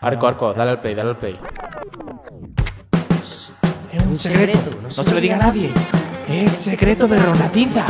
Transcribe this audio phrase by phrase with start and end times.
[0.00, 1.40] Arco, arco, dale al play, dale al play.
[3.12, 3.52] Es
[4.06, 5.72] un secreto, no se lo diga a nadie.
[6.28, 7.84] Es secreto de Ronatiza.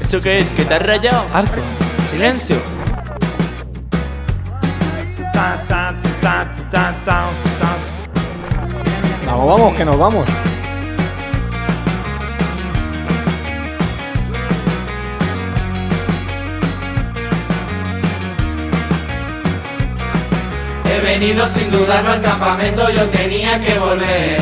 [0.00, 0.48] ¿Eso qué es?
[0.50, 1.26] ¿Que te has rayado?
[1.32, 1.60] Arco,
[2.04, 2.56] silencio.
[9.26, 10.47] Vamos, vamos, que nos vamos.
[20.98, 24.40] He venido sin dudarlo al campamento, yo tenía que volver.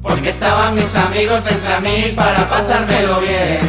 [0.00, 3.60] Porque estaban mis amigos entre amigos para pasármelo bien.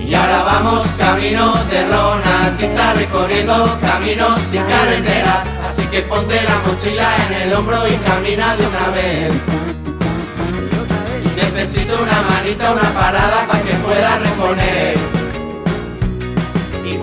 [0.00, 5.44] Y ahora vamos camino de Ronatiza, recorriendo caminos sin carreteras.
[5.62, 9.32] Así que ponte la mochila en el hombro y camina de una vez.
[11.36, 15.15] Necesito una manita, una parada para que pueda reponer.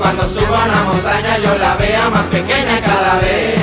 [0.04, 3.56] Cuando suba la montaña yo la vea más pequeña cada vez.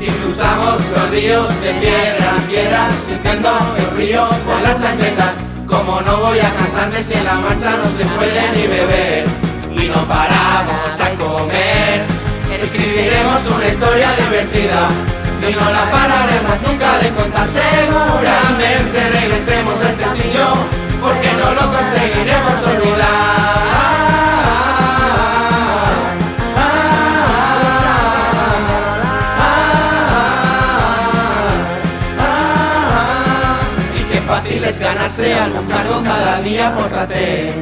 [0.00, 5.34] Y cruzamos los ríos de piedra en piedra, sintiendo el frío con las chancletas.
[5.64, 9.26] Como no voy a cansarme si en la marcha no se puede ni beber.
[9.76, 12.02] Y no paramos a comer.
[12.50, 14.88] Escribiremos una historia divertida.
[15.48, 17.46] Y no la pararemos nunca de contar.
[17.46, 20.58] Seguramente regresemos a este sillón.
[21.00, 23.31] Porque no lo conseguiremos olvidar.
[34.62, 37.52] Qué fácil es ganarse algún cargo cada día, pórtate.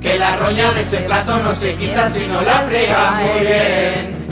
[0.00, 4.28] Que la roña de ese plazo no se quita si no la friega muy bien.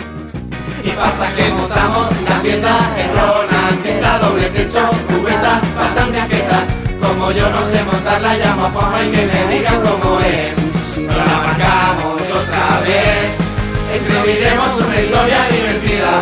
[0.85, 6.69] Y pasa que montamos la tienda en tienda doble techo, cubierta, faltan jaquetas.
[7.01, 10.59] Como yo no sé montarla, llamo a Juanma y que me diga cómo es.
[10.99, 13.31] No la marcamos otra vez,
[13.95, 16.21] escribiremos una historia divertida.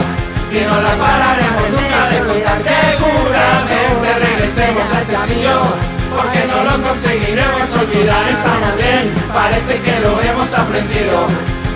[0.51, 1.24] Y no la pararemos
[7.05, 11.27] conseguiremos olvidar, estamos bien, parece que lo hemos aprendido.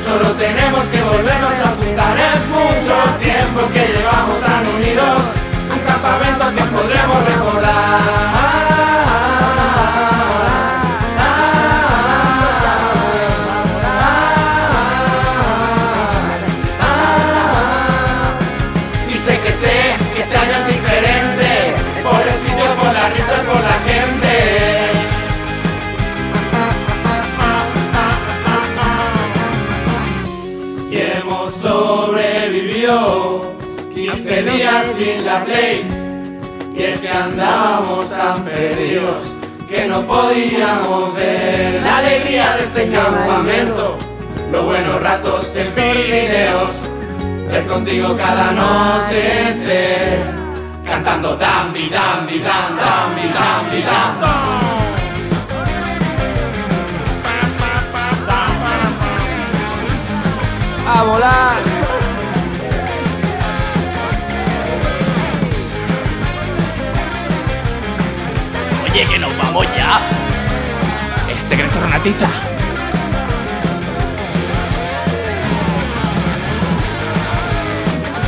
[0.02, 5.22] Solo tenemos que volvernos a juntar, es mucho tiempo que llevamos tan unidos.
[5.70, 8.00] Un campamento que podremos recordar.
[19.12, 20.66] Y sé que este año es
[34.44, 35.84] días sin la play.
[36.74, 39.36] Y es que andábamos tan perdidos
[39.68, 43.98] que no podíamos ver la alegría de ese campamento.
[44.50, 46.70] Los buenos ratos en Pirineos,
[47.48, 50.38] ver contigo cada noche
[50.88, 54.14] cantando dambi, dambi, dam, dambi, dambi, dam.
[60.90, 61.97] A volar.
[68.98, 70.00] Oye, que nos vamos ya.
[71.32, 72.26] Es secreto Ronatiza.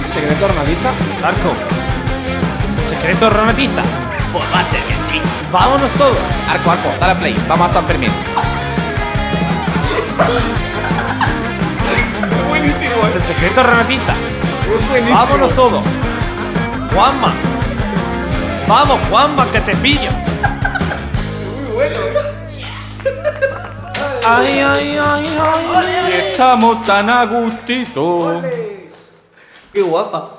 [0.06, 0.90] Secreto Ronatiza.
[1.24, 1.54] Arco.
[2.68, 3.82] ¿Es secreto Ronatiza?
[4.32, 5.20] Pues va a ser que sí.
[5.50, 6.16] Vámonos todos.
[6.48, 8.12] Arco, arco, dale play, vamos a San Fermín.
[13.08, 14.14] Es el secreto Ronatiza.
[15.12, 15.82] Vámonos todos.
[16.94, 17.32] Juanma.
[18.70, 20.10] Vamos, Juanma, que te pillo.
[24.24, 26.12] Ay, ay, ay, ay.
[26.12, 28.40] Estamos tan a gustito.
[29.72, 30.36] Qué guapa.